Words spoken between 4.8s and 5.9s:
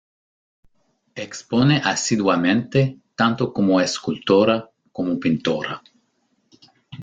como pintora.